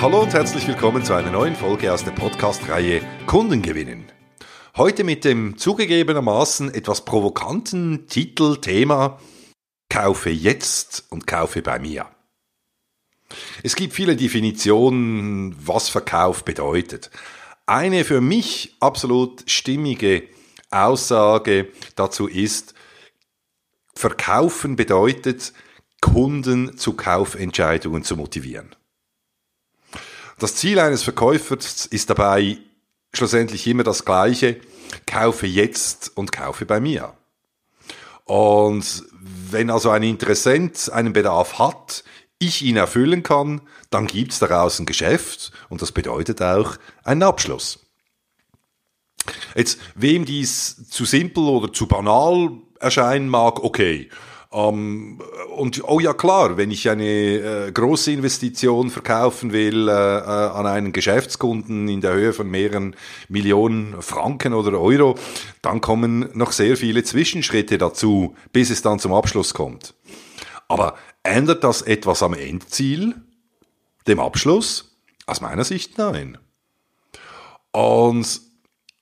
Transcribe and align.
Hallo 0.00 0.22
und 0.22 0.32
herzlich 0.32 0.68
willkommen 0.68 1.04
zu 1.04 1.12
einer 1.12 1.32
neuen 1.32 1.56
Folge 1.56 1.92
aus 1.92 2.04
der 2.04 2.12
Podcast-Reihe 2.12 3.02
Kunden 3.26 3.62
gewinnen. 3.62 4.04
Heute 4.76 5.02
mit 5.02 5.24
dem 5.24 5.58
zugegebenermaßen 5.58 6.72
etwas 6.72 7.04
provokanten 7.04 8.06
Titel, 8.06 8.58
Thema 8.58 9.18
Kaufe 9.90 10.30
jetzt 10.30 11.04
und 11.10 11.26
kaufe 11.26 11.62
bei 11.62 11.80
mir. 11.80 12.06
Es 13.64 13.74
gibt 13.74 13.92
viele 13.92 14.14
Definitionen, 14.14 15.56
was 15.66 15.88
Verkauf 15.88 16.44
bedeutet. 16.44 17.10
Eine 17.66 18.04
für 18.04 18.20
mich 18.20 18.76
absolut 18.78 19.50
stimmige 19.50 20.28
Aussage 20.70 21.72
dazu 21.96 22.28
ist, 22.28 22.72
Verkaufen 23.96 24.76
bedeutet, 24.76 25.52
Kunden 26.00 26.78
zu 26.78 26.92
Kaufentscheidungen 26.92 28.04
zu 28.04 28.16
motivieren. 28.16 28.76
Das 30.38 30.54
Ziel 30.54 30.78
eines 30.78 31.02
Verkäufers 31.02 31.86
ist 31.86 32.10
dabei 32.10 32.58
schlussendlich 33.12 33.66
immer 33.66 33.82
das 33.82 34.04
gleiche, 34.04 34.60
kaufe 35.06 35.46
jetzt 35.46 36.16
und 36.16 36.30
kaufe 36.30 36.64
bei 36.64 36.78
mir. 36.78 37.14
Und 38.24 39.04
wenn 39.50 39.70
also 39.70 39.90
ein 39.90 40.04
Interessent 40.04 40.92
einen 40.92 41.12
Bedarf 41.12 41.58
hat, 41.58 42.04
ich 42.38 42.62
ihn 42.62 42.76
erfüllen 42.76 43.24
kann, 43.24 43.62
dann 43.90 44.06
gibt 44.06 44.32
es 44.32 44.38
daraus 44.38 44.78
ein 44.78 44.86
Geschäft 44.86 45.50
und 45.70 45.82
das 45.82 45.90
bedeutet 45.90 46.40
auch 46.40 46.76
einen 47.02 47.24
Abschluss. 47.24 47.80
Jetzt, 49.56 49.80
wem 49.96 50.24
dies 50.24 50.88
zu 50.88 51.04
simpel 51.04 51.44
oder 51.44 51.72
zu 51.72 51.88
banal 51.88 52.52
erscheinen 52.78 53.28
mag, 53.28 53.64
okay. 53.64 54.08
Ähm, 54.50 55.20
und 55.56 55.82
oh 55.84 56.00
ja 56.00 56.14
klar, 56.14 56.56
wenn 56.56 56.70
ich 56.70 56.88
eine 56.88 57.04
äh, 57.04 57.72
große 57.72 58.12
Investition 58.12 58.90
verkaufen 58.90 59.52
will 59.52 59.88
äh, 59.88 59.92
äh, 59.92 59.94
an 59.94 60.66
einen 60.66 60.92
Geschäftskunden 60.92 61.86
in 61.88 62.00
der 62.00 62.14
Höhe 62.14 62.32
von 62.32 62.48
mehreren 62.48 62.96
Millionen 63.28 64.00
Franken 64.00 64.54
oder 64.54 64.80
Euro, 64.80 65.16
dann 65.60 65.82
kommen 65.82 66.30
noch 66.32 66.52
sehr 66.52 66.78
viele 66.78 67.04
Zwischenschritte 67.04 67.76
dazu, 67.76 68.34
bis 68.52 68.70
es 68.70 68.80
dann 68.80 68.98
zum 68.98 69.12
Abschluss 69.12 69.52
kommt. 69.52 69.94
Aber 70.66 70.96
ändert 71.22 71.62
das 71.62 71.82
etwas 71.82 72.22
am 72.22 72.32
Endziel, 72.32 73.16
dem 74.06 74.20
Abschluss? 74.20 74.96
Aus 75.26 75.42
meiner 75.42 75.64
Sicht 75.64 75.98
nein. 75.98 76.38
Und 77.72 78.40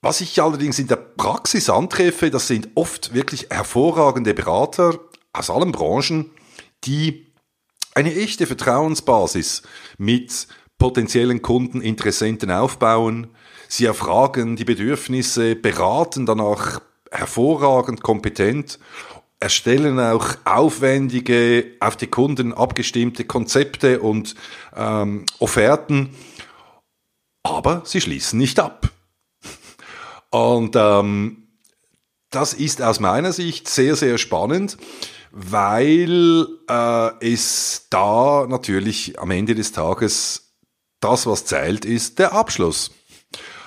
was 0.00 0.22
ich 0.22 0.40
allerdings 0.40 0.78
in 0.78 0.86
der 0.86 0.96
Praxis 0.96 1.68
antreffe, 1.68 2.30
das 2.30 2.48
sind 2.48 2.68
oft 2.74 3.12
wirklich 3.12 3.48
hervorragende 3.50 4.32
Berater 4.32 4.98
aus 5.34 5.50
allen 5.50 5.72
Branchen, 5.72 6.30
die 6.84 7.26
eine 7.94 8.14
echte 8.14 8.46
Vertrauensbasis 8.46 9.62
mit 9.98 10.48
potenziellen 10.78 11.42
Kunden, 11.42 11.80
Interessenten 11.80 12.50
aufbauen. 12.50 13.28
Sie 13.68 13.84
erfragen 13.84 14.56
die 14.56 14.64
Bedürfnisse, 14.64 15.56
beraten 15.56 16.26
danach 16.26 16.80
hervorragend 17.10 18.02
kompetent, 18.02 18.78
erstellen 19.40 20.00
auch 20.00 20.36
aufwendige, 20.44 21.66
auf 21.80 21.96
die 21.96 22.06
Kunden 22.06 22.52
abgestimmte 22.52 23.24
Konzepte 23.24 24.00
und 24.00 24.34
ähm, 24.76 25.24
Offerten, 25.38 26.10
aber 27.42 27.82
sie 27.84 28.00
schließen 28.00 28.38
nicht 28.38 28.58
ab. 28.58 28.90
Und 30.30 30.74
ähm, 30.76 31.44
das 32.30 32.54
ist 32.54 32.82
aus 32.82 32.98
meiner 32.98 33.32
Sicht 33.32 33.68
sehr, 33.68 33.94
sehr 33.94 34.18
spannend 34.18 34.76
weil 35.36 36.46
äh, 36.70 37.32
es 37.32 37.88
da 37.90 38.46
natürlich 38.48 39.18
am 39.18 39.32
Ende 39.32 39.56
des 39.56 39.72
Tages 39.72 40.54
das, 41.00 41.26
was 41.26 41.44
zählt, 41.44 41.84
ist 41.84 42.20
der 42.20 42.32
Abschluss. 42.32 42.92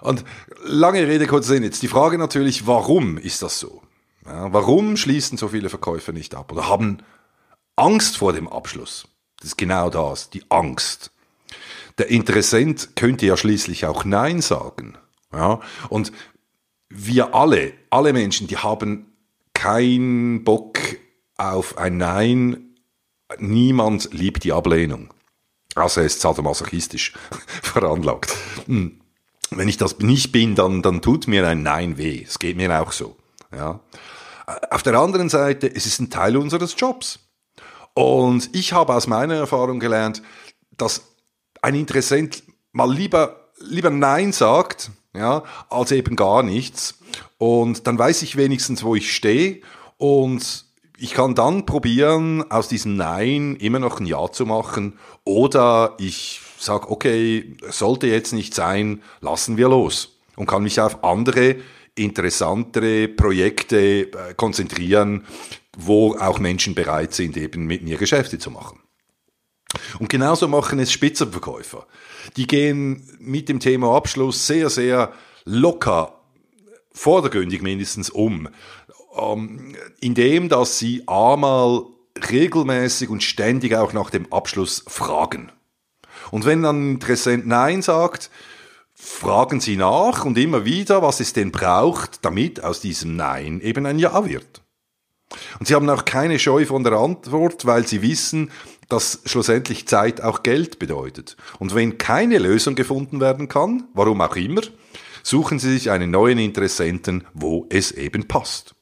Und 0.00 0.24
lange 0.64 1.06
Rede, 1.06 1.28
kurzer 1.28 1.54
Sinn. 1.54 1.62
Jetzt 1.62 1.80
die 1.82 1.88
Frage 1.88 2.18
natürlich, 2.18 2.66
warum 2.66 3.16
ist 3.16 3.42
das 3.42 3.60
so? 3.60 3.80
Ja, 4.26 4.52
warum 4.52 4.96
schließen 4.96 5.38
so 5.38 5.48
viele 5.48 5.68
Verkäufer 5.68 6.12
nicht 6.12 6.34
ab 6.34 6.50
oder 6.50 6.68
haben 6.68 6.98
Angst 7.76 8.16
vor 8.16 8.32
dem 8.32 8.48
Abschluss? 8.48 9.06
Das 9.38 9.50
ist 9.50 9.56
genau 9.56 9.88
das, 9.88 10.30
die 10.30 10.42
Angst. 10.48 11.12
Der 11.96 12.08
Interessent 12.08 12.96
könnte 12.96 13.24
ja 13.24 13.36
schließlich 13.36 13.86
auch 13.86 14.04
Nein 14.04 14.40
sagen. 14.40 14.98
Ja, 15.32 15.60
und 15.90 16.10
wir 16.88 17.36
alle, 17.36 17.72
alle 17.88 18.12
Menschen, 18.12 18.48
die 18.48 18.56
haben 18.56 19.12
keinen 19.54 20.42
Bock 20.42 20.78
auf 21.50 21.76
ein 21.76 21.96
Nein, 21.96 22.76
niemand 23.38 24.12
liebt 24.12 24.44
die 24.44 24.52
Ablehnung. 24.52 25.12
Also 25.74 26.00
er 26.00 26.06
ist 26.06 26.20
sadomasochistisch 26.20 27.14
veranlagt. 27.62 28.36
Hm. 28.66 29.00
Wenn 29.50 29.68
ich 29.68 29.76
das 29.76 29.98
nicht 29.98 30.32
bin, 30.32 30.54
dann, 30.54 30.82
dann 30.82 31.02
tut 31.02 31.26
mir 31.26 31.46
ein 31.46 31.62
Nein 31.62 31.98
weh. 31.98 32.24
Es 32.26 32.38
geht 32.38 32.56
mir 32.56 32.80
auch 32.80 32.92
so. 32.92 33.16
Ja. 33.54 33.80
Auf 34.70 34.82
der 34.82 34.94
anderen 34.94 35.28
Seite, 35.28 35.72
es 35.74 35.86
ist 35.86 36.00
ein 36.00 36.10
Teil 36.10 36.36
unseres 36.36 36.74
Jobs. 36.78 37.18
Und 37.94 38.50
ich 38.54 38.72
habe 38.72 38.94
aus 38.94 39.06
meiner 39.06 39.34
Erfahrung 39.34 39.78
gelernt, 39.78 40.22
dass 40.78 41.02
ein 41.60 41.74
Interessent 41.74 42.42
mal 42.72 42.90
lieber, 42.90 43.50
lieber 43.58 43.90
Nein 43.90 44.32
sagt, 44.32 44.90
ja, 45.14 45.44
als 45.68 45.92
eben 45.92 46.16
gar 46.16 46.42
nichts. 46.42 46.98
Und 47.36 47.86
dann 47.86 47.98
weiß 47.98 48.22
ich 48.22 48.36
wenigstens, 48.36 48.82
wo 48.82 48.94
ich 48.94 49.14
stehe 49.14 49.60
und 49.98 50.64
ich 51.02 51.14
kann 51.14 51.34
dann 51.34 51.66
probieren, 51.66 52.48
aus 52.48 52.68
diesem 52.68 52.94
Nein 52.94 53.56
immer 53.56 53.80
noch 53.80 53.98
ein 53.98 54.06
Ja 54.06 54.30
zu 54.30 54.46
machen. 54.46 55.00
Oder 55.24 55.96
ich 55.98 56.40
sage, 56.60 56.88
okay, 56.88 57.56
sollte 57.68 58.06
jetzt 58.06 58.32
nicht 58.32 58.54
sein, 58.54 59.02
lassen 59.20 59.56
wir 59.56 59.68
los. 59.68 60.20
Und 60.36 60.46
kann 60.46 60.62
mich 60.62 60.80
auf 60.80 61.02
andere, 61.02 61.56
interessantere 61.96 63.08
Projekte 63.08 64.12
äh, 64.12 64.34
konzentrieren, 64.36 65.26
wo 65.76 66.14
auch 66.14 66.38
Menschen 66.38 66.76
bereit 66.76 67.14
sind, 67.14 67.36
eben 67.36 67.66
mit 67.66 67.82
mir 67.82 67.96
Geschäfte 67.98 68.38
zu 68.38 68.52
machen. 68.52 68.78
Und 69.98 70.08
genauso 70.08 70.46
machen 70.46 70.78
es 70.78 70.92
Spitzenverkäufer. 70.92 71.84
Die 72.36 72.46
gehen 72.46 73.10
mit 73.18 73.48
dem 73.48 73.58
Thema 73.58 73.96
Abschluss 73.96 74.46
sehr, 74.46 74.70
sehr 74.70 75.12
locker, 75.44 76.20
vordergründig 76.92 77.60
mindestens 77.60 78.08
um 78.08 78.48
ähm, 79.16 79.74
indem 80.00 80.48
dass 80.48 80.78
sie 80.78 81.02
einmal 81.06 81.84
regelmäßig 82.30 83.08
und 83.08 83.22
ständig 83.22 83.74
auch 83.74 83.92
nach 83.92 84.10
dem 84.10 84.32
Abschluss 84.32 84.84
fragen. 84.86 85.50
Und 86.30 86.44
wenn 86.44 86.62
dann 86.62 86.76
ein 86.76 86.94
Interessent 86.94 87.46
Nein 87.46 87.82
sagt, 87.82 88.30
fragen 88.94 89.60
sie 89.60 89.76
nach 89.76 90.24
und 90.24 90.38
immer 90.38 90.64
wieder, 90.64 91.02
was 91.02 91.20
es 91.20 91.32
denn 91.32 91.50
braucht, 91.50 92.24
damit 92.24 92.62
aus 92.62 92.80
diesem 92.80 93.16
Nein 93.16 93.60
eben 93.60 93.86
ein 93.86 93.98
Ja 93.98 94.26
wird. 94.26 94.62
Und 95.58 95.66
sie 95.66 95.74
haben 95.74 95.88
auch 95.88 96.04
keine 96.04 96.38
Scheu 96.38 96.66
von 96.66 96.84
der 96.84 96.92
Antwort, 96.92 97.64
weil 97.64 97.86
sie 97.86 98.02
wissen, 98.02 98.50
dass 98.88 99.22
schlussendlich 99.24 99.88
Zeit 99.88 100.20
auch 100.20 100.42
Geld 100.42 100.78
bedeutet. 100.78 101.36
Und 101.58 101.74
wenn 101.74 101.96
keine 101.96 102.38
Lösung 102.38 102.74
gefunden 102.74 103.20
werden 103.20 103.48
kann, 103.48 103.84
warum 103.94 104.20
auch 104.20 104.36
immer, 104.36 104.60
suchen 105.22 105.58
sie 105.58 105.72
sich 105.72 105.90
einen 105.90 106.10
neuen 106.10 106.38
Interessenten, 106.38 107.24
wo 107.32 107.66
es 107.70 107.92
eben 107.92 108.28
passt. 108.28 108.74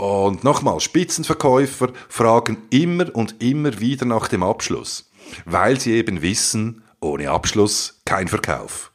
Und 0.00 0.44
nochmal, 0.44 0.78
Spitzenverkäufer 0.78 1.88
fragen 2.08 2.58
immer 2.70 3.14
und 3.14 3.42
immer 3.42 3.80
wieder 3.80 4.06
nach 4.06 4.28
dem 4.28 4.44
Abschluss, 4.44 5.10
weil 5.44 5.80
sie 5.80 5.94
eben 5.94 6.22
wissen, 6.22 6.84
ohne 7.00 7.30
Abschluss 7.30 8.00
kein 8.04 8.28
Verkauf. 8.28 8.92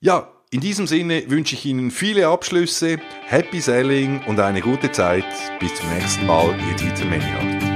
Ja, 0.00 0.28
in 0.50 0.60
diesem 0.60 0.86
Sinne 0.86 1.28
wünsche 1.28 1.54
ich 1.54 1.64
Ihnen 1.64 1.90
viele 1.90 2.28
Abschlüsse, 2.28 2.98
Happy 3.26 3.60
Selling 3.60 4.22
und 4.26 4.40
eine 4.40 4.60
gute 4.60 4.90
Zeit. 4.90 5.24
Bis 5.60 5.74
zum 5.74 5.88
nächsten 5.94 6.26
Mal, 6.26 6.56
Ihr 6.68 6.76
Dieter 6.76 7.04
Menihardt. 7.04 7.75